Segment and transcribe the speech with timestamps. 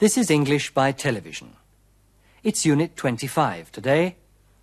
[0.00, 1.56] This is English by television.
[2.42, 4.16] It's Unit 25 today,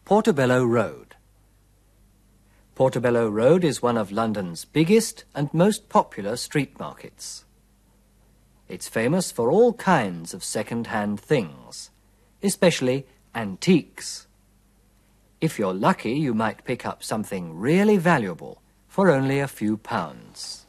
[0.04, 1.16] Portobello Road.
[2.74, 7.46] Portobello Road is one of London's biggest and most popular street markets.
[8.68, 11.92] It's famous for all kinds of second-hand things,
[12.42, 14.26] especially antiques.
[15.40, 20.66] If you're lucky, you might pick up something really valuable for only a few pounds.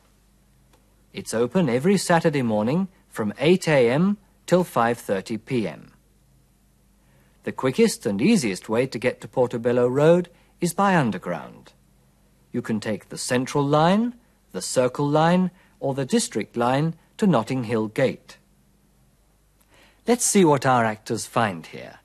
[1.14, 4.18] It's open every Saturday morning from 8 a.m.
[4.48, 5.92] till 5.30 p.m.
[7.44, 11.72] The quickest and easiest way to get to Portobello Road is by underground.
[12.50, 14.14] You can take the Central Line,
[14.52, 18.38] the Circle Line, or the District Line to Notting Hill Gate.
[20.06, 21.98] Let's see what our actors find here.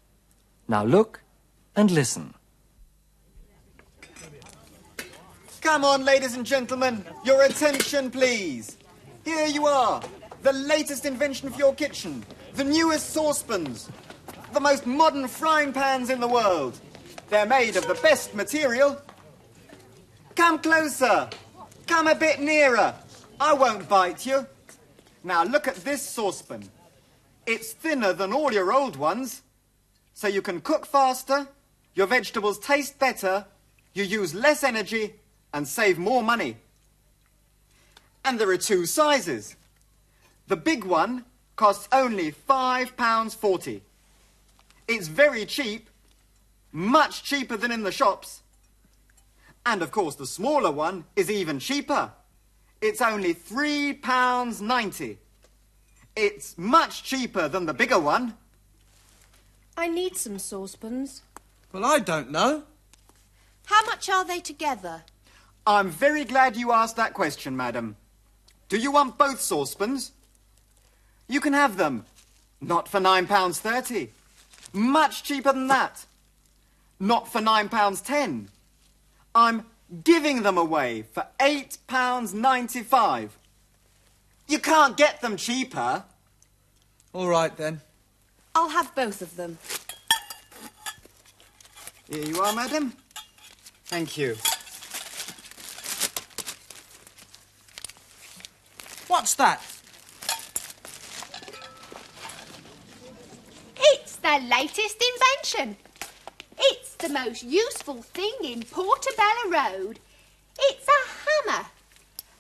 [0.68, 1.22] Now look
[1.78, 2.34] and listen.
[5.62, 8.78] Come on, ladies and gentlemen, your attention, please.
[9.24, 10.04] Here you are,
[10.42, 12.26] the latest invention for your kitchen,
[12.56, 13.90] the newest saucepans,
[14.54, 16.80] the most modern frying pans in the world.
[17.30, 19.02] They're made of the best material.
[20.36, 21.30] Come closer.
[21.88, 22.94] Come a bit nearer.
[23.40, 24.46] I won't bite you.
[25.24, 26.70] Now look at this saucepan.
[27.46, 29.42] It's thinner than all your old ones,
[30.14, 31.48] so you can cook faster,
[31.96, 33.46] your vegetables taste better,
[33.94, 35.16] you use less energy,
[35.54, 36.58] and save more money.
[38.24, 39.56] And there are two sizes.
[40.48, 43.82] The big one costs only £5.40.
[44.88, 45.90] It's very cheap,
[46.72, 48.42] much cheaper than in the shops.
[49.66, 52.12] And of course, the smaller one is even cheaper.
[52.82, 55.18] It's only £3.90.
[56.16, 58.36] It's much cheaper than the bigger one.
[59.78, 61.22] I need some saucepans.
[61.72, 62.64] Well, I don't know.
[63.66, 65.04] How much are they together?
[65.66, 67.96] I'm very glad you asked that question, madam.
[68.68, 70.12] Do you want both saucepans?
[71.28, 72.06] You can have them.
[72.62, 74.10] Not for £9.30.
[74.74, 76.06] Much cheaper than that.
[77.00, 78.48] Not for £9.10.
[79.36, 79.66] I'm
[80.04, 83.30] giving them away for £8.95.
[84.48, 86.04] You can't get them cheaper.
[87.14, 87.82] All right, then.
[88.56, 89.58] I'll have both of them.
[92.10, 92.94] Here you are, madam.
[93.86, 94.36] Thank you.
[99.08, 99.62] What's that?
[104.34, 105.78] The latest invention.
[106.58, 110.00] It's the most useful thing in Portobello Road.
[110.58, 111.68] It's a hammer,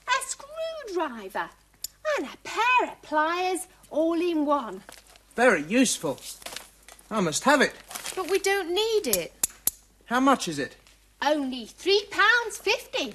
[0.08, 1.52] a screwdriver,
[2.18, 4.81] and a pair of pliers all in one.
[5.36, 6.20] Very useful.
[7.12, 7.74] I must have it.
[8.16, 9.31] But we don't need it.
[10.06, 10.75] How much is it?
[11.22, 13.14] Only £3.50.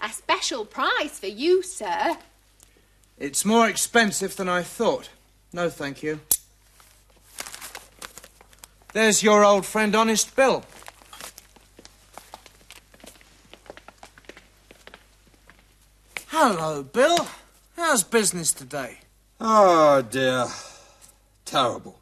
[0.00, 2.18] A special price for you, sir.
[3.18, 5.08] It's more expensive than I thought.
[5.52, 6.20] No, thank you.
[8.92, 10.64] There's your old friend Honest Bill.
[16.26, 17.26] Hello, Bill.
[17.74, 18.98] How's business today?
[19.40, 20.46] Oh, dear.
[21.46, 21.98] Terrible.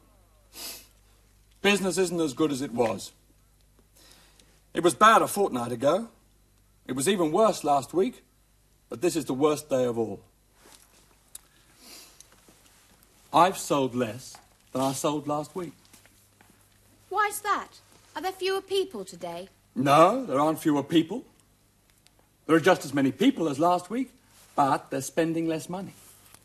[1.61, 3.13] Business isn't as good as it was.
[4.73, 6.09] It was bad a fortnight ago.
[6.87, 8.23] It was even worse last week.
[8.89, 10.19] But this is the worst day of all.
[13.31, 14.35] I've sold less
[14.73, 15.71] than I sold last week.
[17.11, 17.67] Why's that?
[18.15, 19.49] Are there fewer people today?
[19.75, 21.25] No, there aren't fewer people.
[22.47, 24.13] There are just as many people as last week,
[24.55, 25.93] but they're spending less money.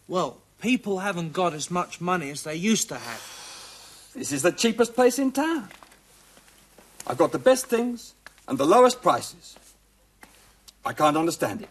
[0.08, 4.10] Well, people haven't got as much money as they used to have.
[4.12, 5.68] This is the cheapest place in town.
[7.06, 8.14] I've got the best things
[8.48, 9.54] and the lowest prices.
[10.84, 11.68] I can't understand it.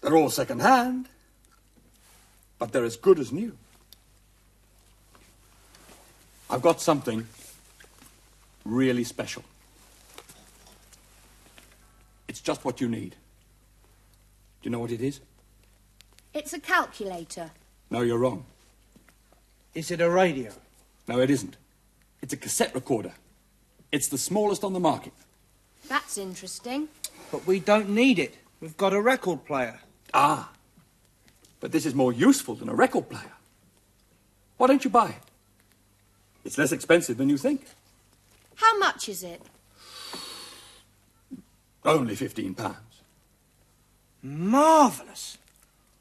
[0.00, 1.08] They're all second hand,
[2.58, 3.56] but they're as good as new.
[6.50, 7.28] I've got something
[8.64, 9.44] really special.
[12.26, 13.10] It's just what you need.
[13.10, 15.20] Do you know what it is?
[16.34, 17.52] It's a calculator.
[17.88, 18.44] No, you're wrong.
[19.74, 20.50] Is it a radio?
[21.06, 21.56] No, it isn't.
[22.20, 23.12] It's a cassette recorder.
[23.92, 25.12] It's the smallest on the market.
[25.88, 26.88] That's interesting.
[27.30, 28.36] But we don't need it.
[28.60, 29.80] We've got a record player.
[30.12, 30.50] Ah,
[31.60, 33.32] but this is more useful than a record player.
[34.56, 35.29] Why don't you buy it?
[36.44, 37.66] It's less expensive than you think.
[38.56, 39.42] How much is it?
[41.84, 42.76] Only fifteen pounds.
[44.22, 45.38] Marvellous.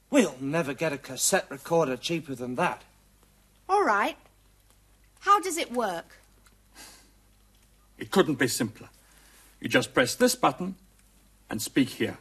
[0.10, 2.84] We'll never get a cassette recorder cheaper than that.
[3.68, 4.18] All right.
[5.20, 6.18] How does it work?
[7.98, 8.90] It couldn't be simpler.
[9.60, 10.76] You just press this button
[11.50, 12.18] and speak here.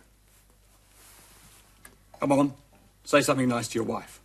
[2.21, 2.53] Come on,
[3.05, 4.18] say something nice to your wife.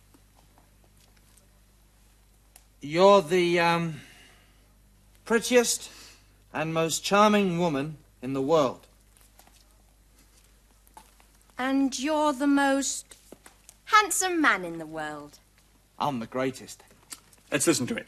[2.84, 4.02] You're the, um,
[5.24, 5.90] prettiest
[6.52, 8.86] and most charming woman in the world.
[11.56, 13.16] And you're the most.
[13.86, 15.38] Handsome man in the world.
[15.98, 16.82] I'm the greatest.
[17.50, 18.06] Let's listen to it.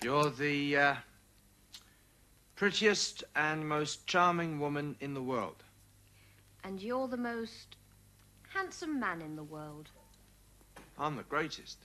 [0.00, 0.94] You're the, uh,
[2.54, 5.64] prettiest and most charming woman in the world.
[6.62, 7.74] And you're the most
[8.50, 9.88] handsome man in the world.
[10.96, 11.78] I'm the greatest.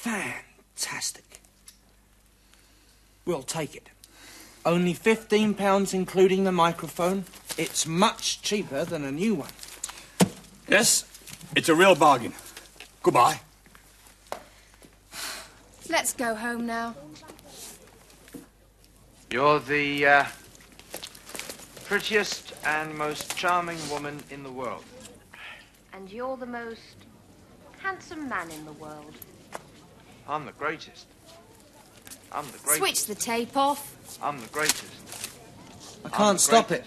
[0.00, 1.40] Fantastic.
[3.24, 3.88] We'll take it.
[4.64, 7.24] Only fifteen pounds including the microphone.
[7.56, 9.50] It's much cheaper than a new one.
[10.68, 11.04] Yes,
[11.56, 12.32] it's a real bargain.
[13.02, 13.40] Goodbye.
[15.90, 16.94] Let's go home now.
[19.30, 20.24] You're the uh,
[21.86, 24.84] prettiest and most charming woman in the world.
[25.92, 26.96] And you're the most
[27.78, 29.14] handsome man in the world.
[30.28, 31.06] I'm the greatest.
[32.30, 32.76] I'm the greatest.
[32.78, 33.96] Switch the tape off.
[34.22, 35.30] I'm the greatest.
[36.04, 36.84] I can't stop it.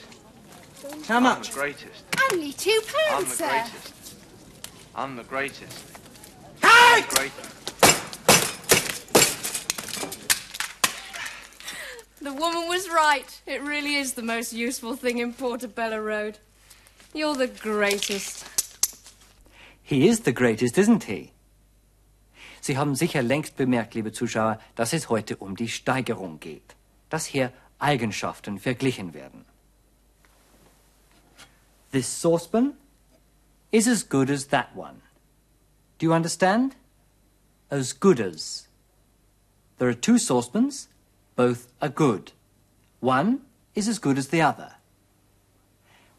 [1.07, 1.38] How Oh, much?
[1.38, 2.03] I'm the greatest.
[2.31, 2.79] Only two
[3.09, 3.49] I'm pounds, the sir.
[3.49, 4.15] greatest.
[4.95, 5.83] I'm the greatest.
[6.61, 6.67] Hey!
[6.69, 7.47] I'm the greatest.
[12.21, 13.41] The woman was right.
[13.47, 16.38] It really is the most useful thing in Portobello Road.
[17.15, 18.45] You're the greatest.
[19.81, 21.31] He is the greatest, isn't he?
[22.62, 26.75] Sie haben sicher längst bemerkt, liebe Zuschauer, dass es heute um die Steigerung geht.
[27.10, 29.46] Dass hier Eigenschaften verglichen werden.
[31.92, 32.74] This saucepan
[33.72, 35.02] is as good as that one.
[35.98, 36.75] Do you understand?
[37.69, 38.68] As good as.
[39.80, 40.88] There are two saucepans,
[41.36, 42.34] both are good.
[43.00, 43.40] One
[43.74, 44.75] is as good as the other.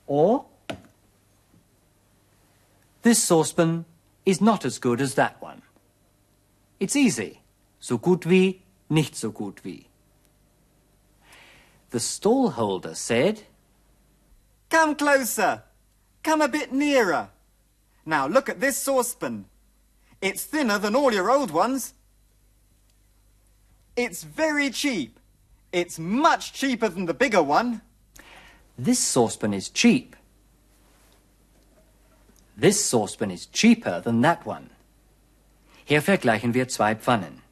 [0.07, 0.47] Or,
[3.03, 3.85] this saucepan
[4.27, 5.63] is not as good as that one.
[6.83, 7.39] It's easy.
[7.79, 9.87] So gut wie, nicht so gut wie.
[11.91, 13.43] The stallholder said,
[14.69, 15.63] Come closer.
[16.25, 17.29] Come a bit nearer.
[18.05, 19.45] Now look at this saucepan.
[20.21, 21.95] It's thinner than all your old ones.
[23.95, 25.21] It's very cheap.
[25.71, 27.81] It's much cheaper than the bigger one.
[28.77, 30.17] This saucepan is cheap.
[32.57, 34.72] This saucepan is cheaper than that one.
[35.93, 37.43] Hier vergleichen wir zwei Pfannen.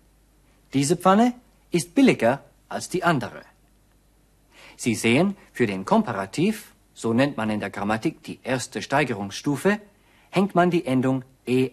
[0.73, 1.35] Diese Pfanne
[1.71, 3.43] ist billiger als die andere.
[4.79, 9.79] Sie sehen, für den Komparativ, so nennt man in der Grammatik die erste Steigerungsstufe,
[10.31, 11.23] hängt man die Endung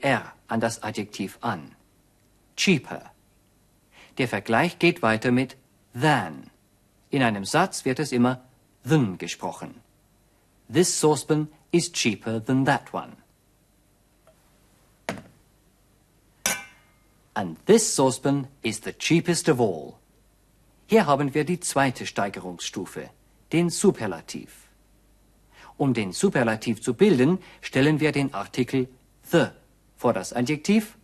[0.02, 1.72] er an das Adjektiv an.
[2.58, 3.14] Cheaper.
[4.18, 5.56] Der Vergleich geht weiter mit
[5.94, 6.50] than.
[7.12, 8.42] In einem Satz wird es immer
[8.84, 9.76] than gesprochen.
[10.70, 13.16] This saucepan is cheaper than that one.
[17.38, 20.00] And this saucepan is the cheapest of all.
[20.88, 23.12] Hier haben wir die zweite Steigerungsstufe,
[23.52, 24.50] den Superlativ.
[25.78, 28.88] Um den Superlativ zu bilden, stellen wir den Artikel
[29.22, 29.50] the
[29.98, 30.98] vor das Adjektiv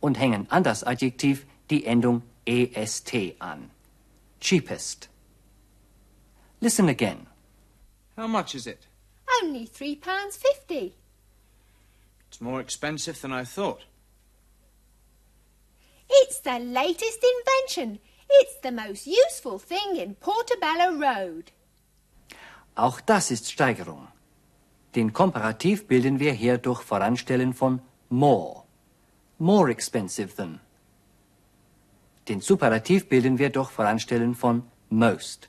[0.00, 3.70] und hängen an das Adjektiv die Endung est an.
[4.40, 5.08] Cheapest.
[6.60, 7.26] Listen again.
[8.14, 8.86] How much is it?
[9.42, 10.92] Only three pounds fifty.
[12.28, 13.87] It's more expensive than I thought.
[16.08, 18.00] It's the latest invention.
[18.30, 21.52] It's the most useful thing in Portobello Road.
[22.74, 24.08] Auch das ist Steigerung.
[24.94, 28.64] Den Komparativ bilden wir hier durch Voranstellen von more.
[29.38, 30.60] More expensive than.
[32.28, 35.48] Den Superlativ bilden wir durch Voranstellen von most.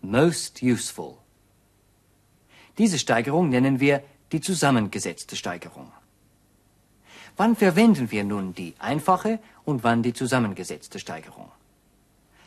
[0.00, 1.18] Most useful.
[2.78, 4.02] Diese Steigerung nennen wir
[4.32, 5.92] die zusammengesetzte Steigerung.
[7.40, 11.50] Wann verwenden wir nun die einfache und wann die zusammengesetzte Steigerung?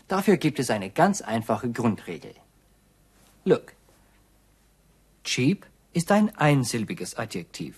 [0.07, 2.35] Dafür gibt es eine ganz einfache Grundregel.
[3.43, 3.73] Look.
[5.23, 7.75] Cheap ist ein einsilbiges Adjektiv.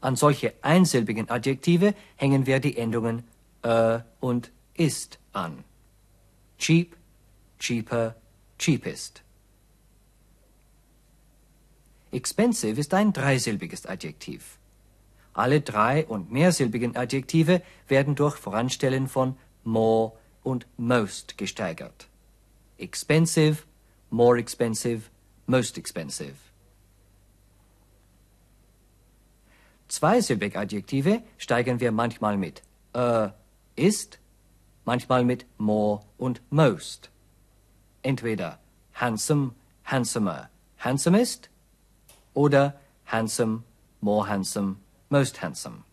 [0.00, 3.22] An solche einsilbigen Adjektive hängen wir die Endungen
[3.60, 5.64] äh und ist an.
[6.58, 6.96] Cheap,
[7.58, 8.14] cheaper,
[8.58, 9.22] cheapest.
[12.10, 14.56] Expensive ist ein dreisilbiges Adjektiv.
[15.36, 20.12] Alle drei- und mehrsilbigen Adjektive werden durch Voranstellen von more
[20.42, 22.08] und most gesteigert.
[22.78, 23.64] Expensive,
[24.08, 25.10] more expensive,
[25.46, 26.36] most expensive.
[29.88, 32.62] Zweisilbige Adjektive steigern wir manchmal mit
[32.94, 33.28] äh,
[33.76, 34.18] ist,
[34.86, 37.10] manchmal mit more und most.
[38.02, 38.58] Entweder
[38.94, 39.52] handsome,
[39.84, 41.50] handsomer, handsomest
[42.32, 43.64] oder handsome,
[44.00, 44.76] more handsome,
[45.08, 45.84] most handsome.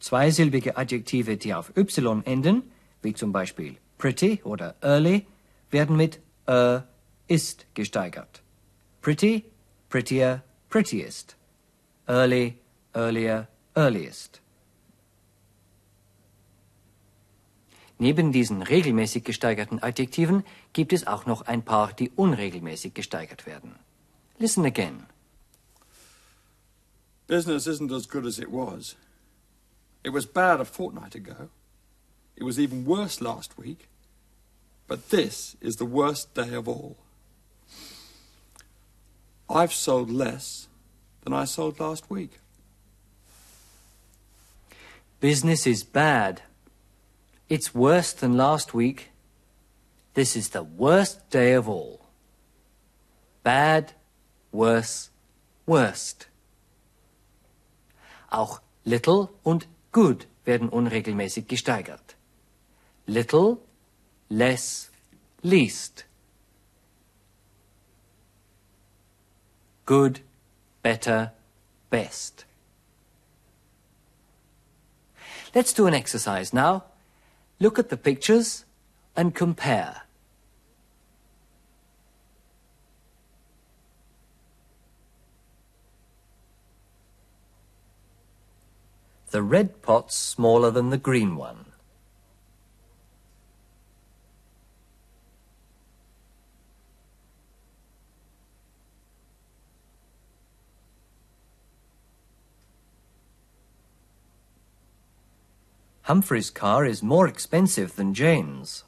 [0.00, 2.62] Zweisilbige Adjektive, die auf y enden,
[3.02, 5.26] wie zum Beispiel pretty oder early,
[5.70, 6.80] werden mit äh,
[7.26, 8.42] ist gesteigert.
[9.02, 9.44] Pretty,
[9.88, 11.36] prettier, prettiest.
[12.06, 12.58] Early,
[12.94, 14.40] earlier, earliest.
[17.98, 23.74] Neben diesen regelmäßig gesteigerten Adjektiven gibt es auch noch ein paar, die unregelmäßig gesteigert werden.
[24.38, 25.06] Listen again.
[27.28, 28.96] Business isn't as good as it was.
[30.02, 31.50] It was bad a fortnight ago.
[32.36, 33.88] It was even worse last week.
[34.88, 36.96] But this is the worst day of all.
[39.48, 40.68] I've sold less
[41.22, 42.40] than I sold last week.
[45.20, 46.42] Business is bad.
[47.50, 49.10] It's worse than last week.
[50.14, 52.06] This is the worst day of all.
[53.42, 53.92] Bad,
[54.52, 55.10] worse,
[55.66, 56.26] worst.
[58.28, 62.16] Auch little und good werden unregelmäßig gesteigert.
[63.06, 63.58] Little,
[64.28, 64.90] less,
[65.42, 66.04] least.
[69.86, 70.20] Good,
[70.82, 71.32] better,
[71.90, 72.44] best.
[75.54, 76.84] Let's do an exercise now.
[77.58, 78.66] Look at the pictures
[79.16, 80.07] and compare.
[89.30, 91.66] The red pot's smaller than the green one.
[106.08, 108.84] Humphrey's car is more expensive than Jane's.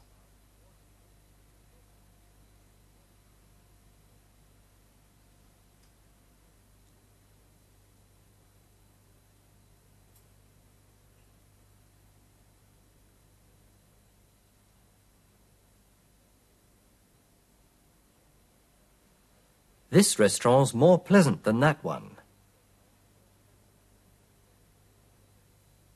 [19.91, 22.15] This restaurant's more pleasant than that one.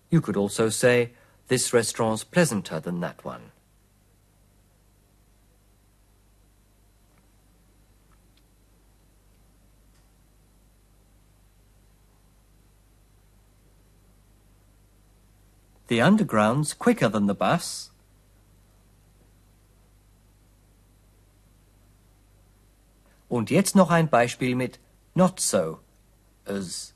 [0.09, 1.13] You could also say,
[1.47, 3.51] this restaurant's pleasanter than that one.
[15.87, 17.91] The underground's quicker than the bus.
[23.35, 24.79] Und jetzt noch ein Beispiel mit
[25.13, 25.79] not so
[26.45, 26.93] as.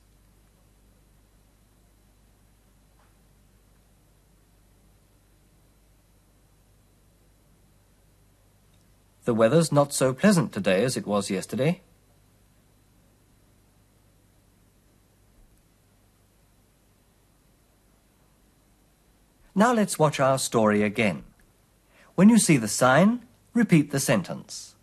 [9.26, 11.82] The weather's not so pleasant today as it was yesterday.
[19.54, 21.26] Now let's watch our story again.
[22.16, 24.76] When you see the sign, repeat the sentence.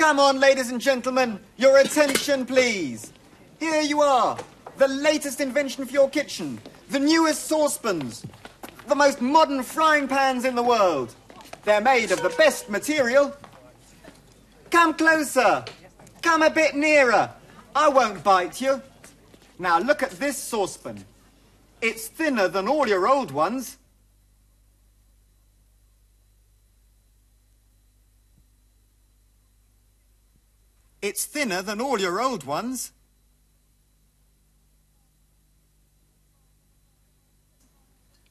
[0.00, 3.12] Come on, ladies and gentlemen, your attention, please.
[3.58, 4.38] Here you are,
[4.78, 8.24] the latest invention for your kitchen, the newest saucepans,
[8.88, 11.14] the most modern frying pans in the world.
[11.64, 13.36] They're made of the best material.
[14.70, 15.66] Come closer.
[16.22, 17.30] Come a bit nearer.
[17.76, 18.80] I won't bite you.
[19.58, 21.04] Now look at this saucepan.
[21.82, 23.76] It's thinner than all your old ones.
[31.02, 32.92] It's thinner than all your old ones.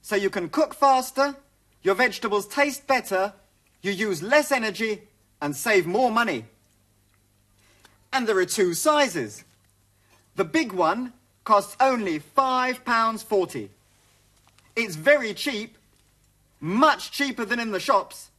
[0.02, 1.36] So you can cook faster,
[1.84, 3.34] your vegetables taste better,
[3.82, 5.04] you use less energy,
[5.42, 6.46] and save more money.
[8.12, 9.44] And there are two sizes.
[10.36, 13.70] The big one costs only £5.40.
[14.76, 15.78] It's very cheap,
[16.60, 18.30] much cheaper than in the shops.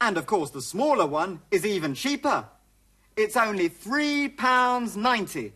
[0.00, 2.46] And of course, the smaller one is even cheaper.
[3.16, 5.52] It's only £3.90.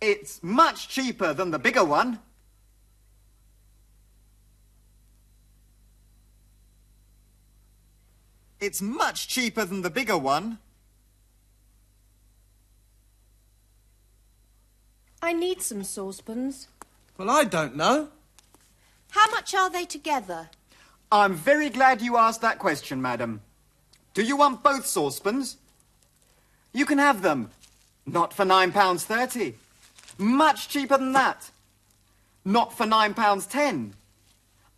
[0.00, 2.18] It's much cheaper than the bigger one.
[8.58, 10.58] It's much cheaper than the bigger one.
[15.22, 16.68] I need some saucepans.
[17.16, 18.08] Well, I don't know.
[19.10, 20.50] How much are they together?
[21.12, 23.40] I'm very glad you asked that question, madam.
[24.14, 25.58] Do you want both saucepans?
[26.76, 27.50] You can have them.
[28.04, 29.54] Not for £9.30.
[30.18, 31.50] Much cheaper than that.
[32.44, 33.92] Not for £9.10.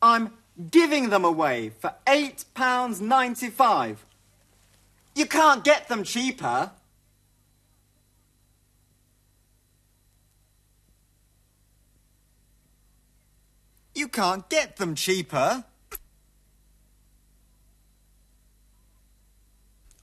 [0.01, 0.31] I'm
[0.71, 3.97] giving them away for £8.95.
[5.17, 6.71] You can't get them cheaper.
[13.97, 15.65] You can't get them cheaper.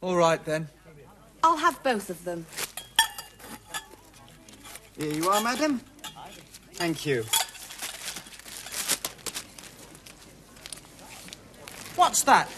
[0.02, 0.68] All right, then.
[1.46, 2.44] I'll have both of them.
[4.98, 5.80] Here you are, madam.
[6.74, 7.24] Thank you.
[11.96, 12.50] What's that?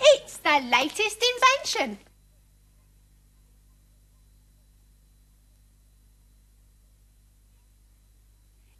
[0.00, 1.98] It's the latest invention.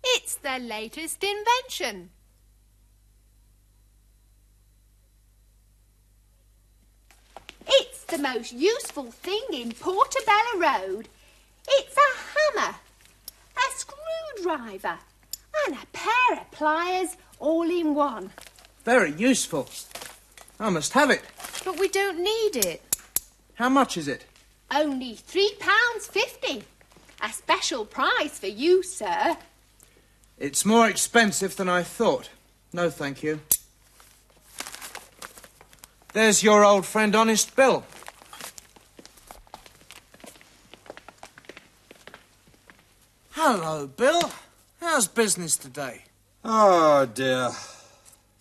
[0.04, 2.10] It's the latest invention.
[7.68, 11.08] It's the most useful thing in Portobello Road.
[11.68, 12.76] It's a hammer,
[13.56, 14.98] a screwdriver,
[15.66, 18.30] and a pair of pliers all in one.
[18.84, 19.68] Very useful.
[20.58, 21.22] I must have it.
[21.64, 22.82] But we don't need it.
[23.54, 24.24] How much is it?
[24.70, 26.64] Only three pounds fifty.
[27.20, 29.36] A special price for you, sir.
[30.38, 32.30] It's more expensive than I thought.
[32.72, 33.40] No, thank you.
[36.12, 37.84] There's your old friend Honest Bill.
[43.50, 44.30] Hello, Bill.
[44.78, 46.04] How's business today?
[46.44, 47.48] Oh dear.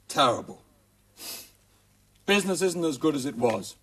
[0.09, 0.61] Terrible.
[2.25, 3.77] Business isn't as good as it was.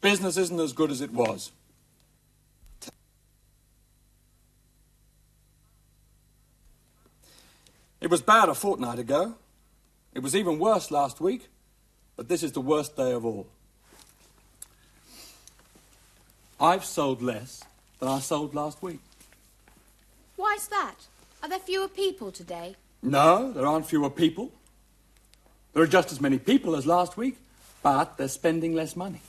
[0.00, 1.52] Business isn't as good as it was.
[8.00, 9.36] It was bad a fortnight ago.
[10.12, 11.46] It was even worse last week.
[12.16, 13.46] But this is the worst day of all.
[16.60, 17.62] I've sold less
[17.98, 19.00] than I sold last week.
[20.36, 20.94] Why's that?
[21.42, 22.76] Are there fewer people today?
[23.02, 24.50] No, there aren't fewer people.
[25.74, 27.36] There are just as many people as last week,
[27.82, 29.20] but they're spending less money.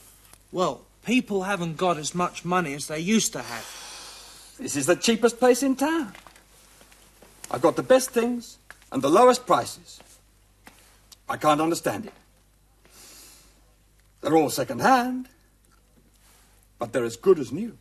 [0.50, 4.54] Well, people haven't got as much money as they used to have.
[4.58, 6.14] This is the cheapest place in town.
[7.50, 8.58] I've got the best things
[8.90, 10.00] and the lowest prices.
[11.28, 12.12] I can't understand it.
[14.20, 15.28] They're all second hand,
[16.78, 17.76] but they're as good as new.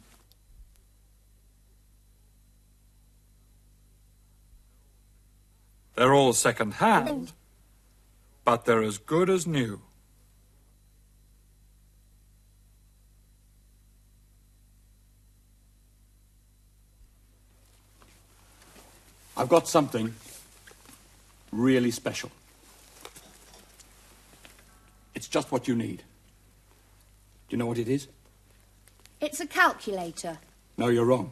[5.96, 7.32] They're all second hand,
[8.46, 9.82] but they're as good as new.
[19.36, 20.16] I've got something
[21.52, 22.32] really special.
[25.14, 25.98] It's just what you need.
[25.98, 28.08] Do you know what it is?
[29.20, 30.38] It's a calculator.
[30.78, 31.32] No, you're wrong.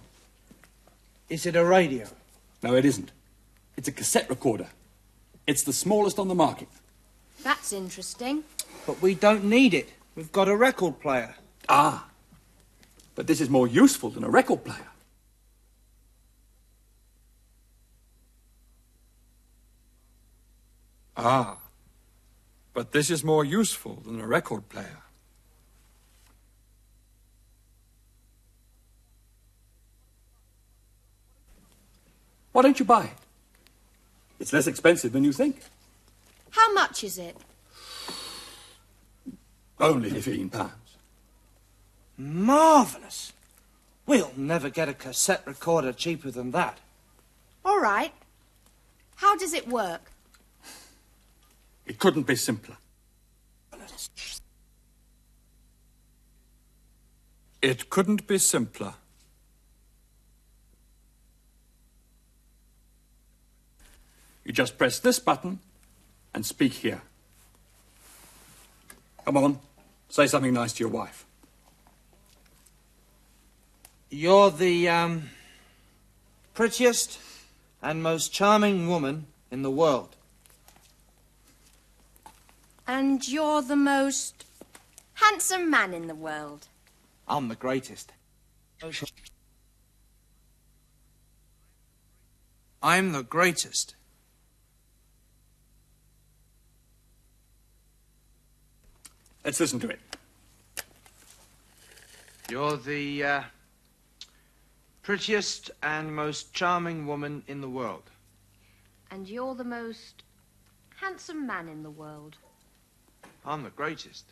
[1.29, 2.07] Is it a radio?
[2.63, 3.11] No, it isn't.
[3.77, 4.67] It's a cassette recorder.
[5.45, 6.67] It's the smallest on the market.
[7.43, 8.43] That's interesting.
[8.87, 9.93] But we don't need it.
[10.15, 11.35] We've got a record player.
[11.69, 12.07] Ah,
[13.15, 14.87] but this is more useful than a record player.
[21.17, 21.57] Ah,
[22.73, 25.04] but this is more useful than a record player.
[32.55, 33.17] Why don't you buy it?
[34.39, 35.59] It's less expensive than you think.
[36.51, 37.35] How much is it?
[39.77, 40.95] Only fifteen pounds.
[42.17, 43.33] Marvellous.
[44.05, 46.77] We'll never get a cassette recorder cheaper than that.
[47.65, 48.13] All right.
[49.15, 50.09] How does it work?
[51.85, 52.77] It couldn't be simpler.
[57.61, 58.93] It couldn't be simpler.
[64.45, 65.59] You just press this button
[66.33, 67.01] and speak here.
[69.25, 69.59] Come on,
[70.07, 71.25] say something nice to your wife.
[74.09, 75.29] You're the, um,
[76.55, 77.19] prettiest
[77.81, 80.15] and most charming woman in the world.
[82.87, 84.45] And you're the most
[85.15, 86.67] handsome man in the world.
[87.27, 88.11] I'm the greatest.
[92.81, 93.95] I'm the greatest.
[99.45, 99.99] Let's listen to it.
[102.49, 103.43] You're the uh,
[105.03, 108.09] prettiest and most charming woman in the world.
[109.11, 110.23] And you're the most
[110.99, 112.37] handsome man in the world.
[113.45, 114.25] I'm the greatest.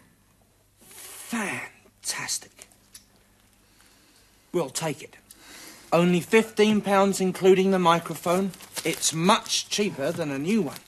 [0.81, 2.67] Fantastic.
[4.51, 5.15] We'll take it.
[5.91, 8.51] Only £15 including the microphone.
[8.83, 10.79] It's much cheaper than a new one.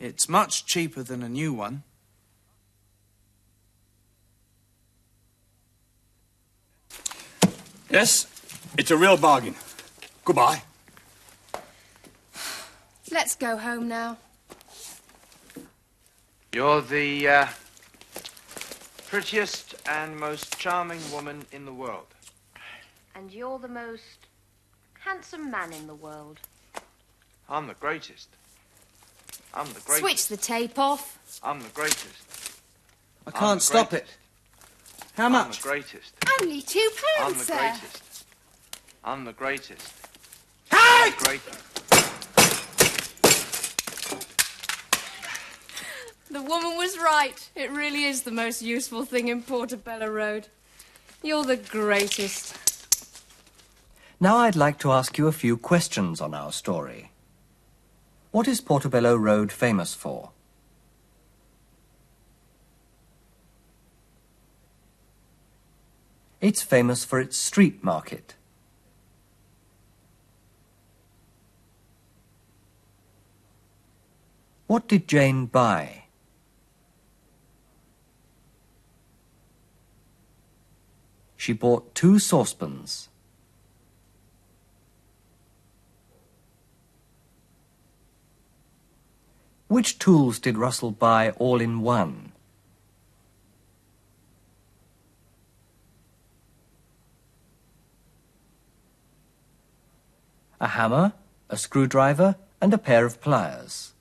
[0.00, 1.82] It's much cheaper than a new one.
[7.90, 8.26] Yes,
[8.76, 9.54] it's a real bargain.
[10.24, 10.62] Goodbye.
[13.10, 14.18] Let's go home now.
[16.52, 17.46] You're the uh,
[19.08, 22.06] prettiest and most charming woman in the world.
[23.14, 24.28] And you're the most
[25.00, 26.40] handsome man in the world.
[27.48, 28.28] I'm the greatest.
[29.54, 30.00] I'm the greatest.
[30.00, 31.18] Switch the tape off.
[31.42, 32.60] I'm the greatest.
[33.26, 34.12] I can't stop greatest.
[34.12, 34.16] it.
[35.14, 35.46] How much?
[35.46, 36.14] I'm the greatest.
[36.40, 37.58] Only two I'm pounds, the sir.
[37.58, 38.24] greatest.
[39.04, 39.92] I'm the greatest.
[40.70, 40.76] Hey!
[40.80, 41.64] I'm the greatest.
[46.30, 47.50] The woman was right.
[47.56, 50.48] It really is the most useful thing in Portobello Road.
[51.22, 52.54] You're the greatest.
[54.20, 57.10] Now I'd like to ask you a few questions on our story.
[58.30, 60.32] What is Portobello Road famous for?
[66.40, 68.34] It's famous for its street market.
[74.66, 76.04] What did Jane buy?
[81.36, 83.08] She bought two saucepans.
[89.68, 92.32] Which tools did Russell buy all in one?
[100.58, 101.12] A hammer,
[101.50, 103.92] a screwdriver, and a pair of pliers.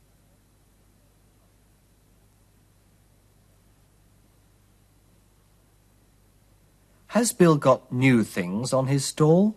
[7.08, 9.56] Has Bill got new things on his stall?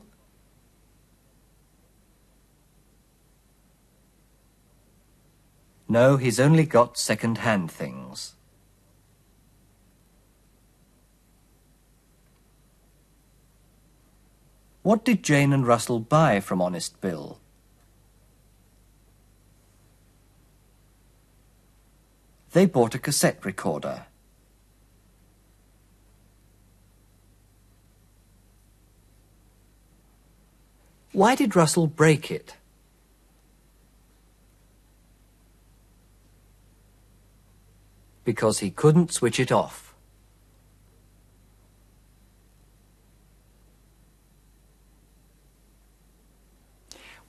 [5.90, 8.34] No, he's only got second-hand things.
[14.82, 17.40] What did Jane and Russell buy from Honest Bill?
[22.52, 24.06] They bought a cassette recorder.
[31.10, 32.54] Why did Russell break it?
[38.24, 39.90] Because he couldn't switch it off.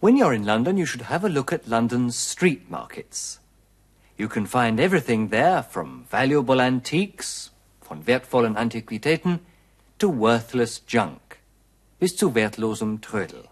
[0.01, 3.39] When you're in London, you should have a look at London's street markets.
[4.17, 7.51] You can find everything there from valuable antiques,
[7.82, 9.41] von wertvollen Antiquitäten,
[9.99, 11.39] to worthless junk,
[11.99, 13.47] bis zu wertlosem Trödel.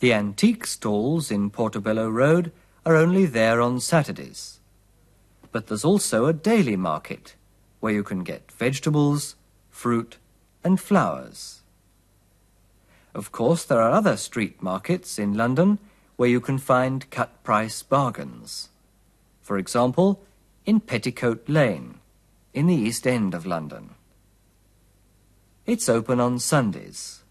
[0.00, 2.50] The antique stalls in Portobello Road
[2.86, 4.55] are only there on Saturdays.
[5.52, 7.34] But there's also a daily market
[7.80, 9.36] where you can get vegetables,
[9.70, 10.18] fruit,
[10.64, 11.60] and flowers.
[13.14, 15.78] Of course, there are other street markets in London
[16.16, 18.70] where you can find cut price bargains.
[19.40, 20.22] For example,
[20.64, 22.00] in Petticoat Lane,
[22.52, 23.90] in the East End of London.
[25.66, 27.22] It's open on Sundays.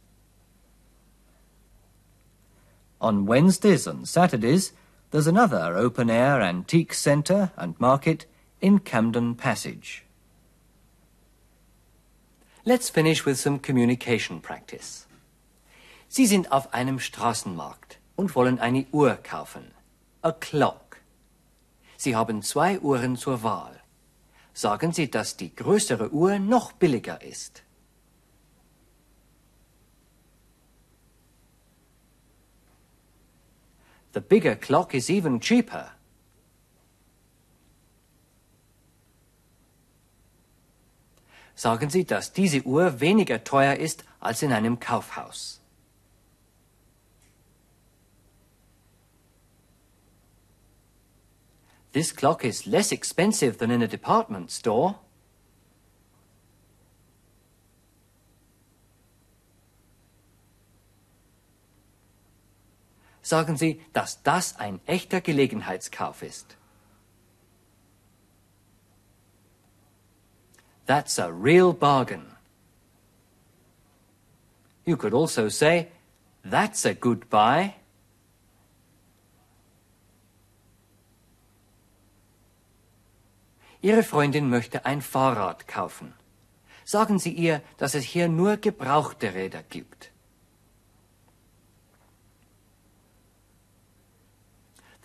[3.01, 4.71] On Wednesdays and Saturdays,
[5.15, 8.25] there's another open air antique centre and market
[8.59, 10.03] in Camden Passage.
[12.65, 15.07] Let's finish with some communication practice.
[16.09, 19.71] Sie sind auf einem Straßenmarkt und wollen eine Uhr kaufen.
[20.21, 20.97] A clock.
[21.95, 23.81] Sie haben zwei Uhren zur Wahl.
[24.53, 27.63] Sagen Sie, dass die größere Uhr noch billiger ist.
[34.15, 35.91] The bigger clock is even cheaper.
[41.53, 45.59] Sagen Sie, dass diese Uhr weniger teuer ist als in einem Kaufhaus.
[51.91, 54.95] This clock is less expensive than in a department store.
[63.25, 66.57] Sagen Sie, dass das ein echter Gelegenheitskauf ist.
[70.85, 72.27] That's a real bargain.
[74.85, 75.87] You could also say,
[76.47, 77.73] that's a good buy.
[83.81, 86.13] Ihre Freundin möchte ein Fahrrad kaufen.
[86.83, 90.11] Sagen Sie ihr, dass es hier nur gebrauchte Räder gibt.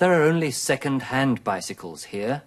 [0.01, 2.41] There are only second-hand bicycles here.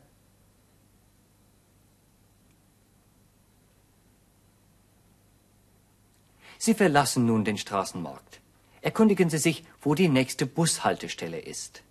[6.58, 8.40] Sie verlassen nun den Straßenmarkt.
[8.82, 11.84] Erkundigen Sie sich, wo die nächste Bushaltestelle ist.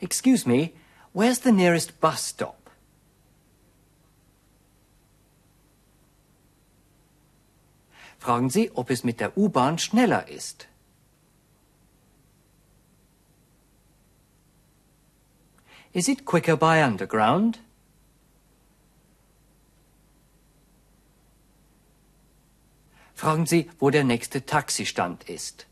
[0.00, 0.72] Excuse me,
[1.12, 2.59] where's the nearest bus stop?
[8.20, 10.68] Fragen Sie, ob es mit der U-Bahn schneller ist.
[15.94, 17.60] Is it quicker by underground?
[23.14, 25.66] Fragen Sie, wo der nächste Taxistand ist.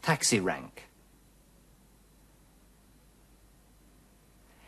[0.00, 0.82] Taxi rank.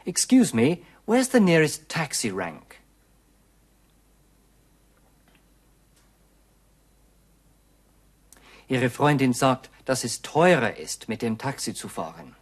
[0.04, 2.80] Excuse me, where's the nearest taxi rank?
[8.70, 12.36] Ihre Freundin sagt, dass es teurer ist, mit dem Taxi zu fahren.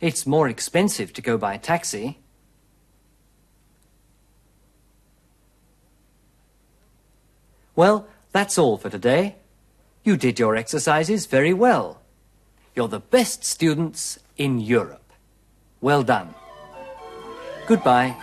[0.00, 2.18] It's more expensive to go by taxi.
[7.74, 9.34] Well, that's all for today.
[10.04, 12.00] You did your exercises very well.
[12.76, 15.12] You're the best students in Europe.
[15.80, 16.32] Well done.
[17.66, 18.14] Goodbye.